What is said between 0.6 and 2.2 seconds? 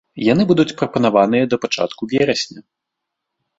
прапанаваныя да пачатку